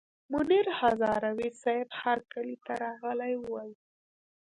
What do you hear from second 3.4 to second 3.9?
ول.